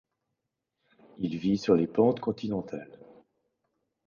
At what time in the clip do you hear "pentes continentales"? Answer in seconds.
1.85-2.97